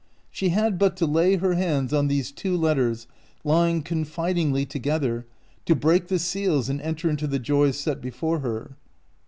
She 0.31 0.49
had 0.49 0.79
but 0.79 0.97
to 0.97 1.05
lay 1.05 1.35
her 1.35 1.53
hands 1.53 1.93
on 1.93 2.07
these 2.07 2.31
two 2.31 2.57
letters, 2.57 3.05
lying 3.43 3.83
confidingly 3.83 4.65
together, 4.65 5.27
to 5.67 5.75
break 5.75 6.07
the 6.07 6.17
seals 6.17 6.69
and 6.69 6.81
enter 6.81 7.07
into 7.07 7.27
the 7.27 7.37
joys 7.37 7.77
set 7.77 8.01
before 8.01 8.39
her. 8.39 8.71